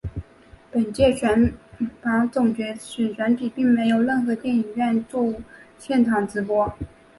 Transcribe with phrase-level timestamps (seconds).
[0.71, 1.53] 本届选
[2.01, 2.75] 拔总选
[3.37, 5.35] 举并没有任何电影院作
[5.77, 6.73] 现场直播。